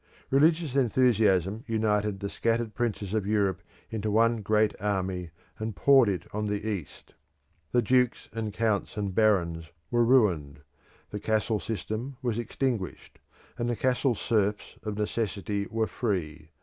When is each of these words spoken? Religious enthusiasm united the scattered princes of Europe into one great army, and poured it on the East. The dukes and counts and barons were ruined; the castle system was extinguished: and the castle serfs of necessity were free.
Religious 0.31 0.73
enthusiasm 0.75 1.63
united 1.67 2.19
the 2.21 2.27
scattered 2.29 2.73
princes 2.73 3.13
of 3.13 3.27
Europe 3.27 3.61
into 3.91 4.09
one 4.09 4.41
great 4.41 4.73
army, 4.81 5.29
and 5.59 5.75
poured 5.75 6.09
it 6.09 6.25
on 6.33 6.47
the 6.47 6.67
East. 6.67 7.13
The 7.71 7.83
dukes 7.83 8.27
and 8.33 8.51
counts 8.51 8.97
and 8.97 9.13
barons 9.13 9.69
were 9.91 10.03
ruined; 10.03 10.61
the 11.11 11.19
castle 11.19 11.59
system 11.59 12.17
was 12.23 12.39
extinguished: 12.39 13.19
and 13.59 13.69
the 13.69 13.75
castle 13.75 14.15
serfs 14.15 14.75
of 14.81 14.97
necessity 14.97 15.67
were 15.69 15.85
free. 15.85 16.49